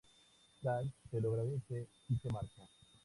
[0.63, 2.67] Kay se lo agradece y se marcha.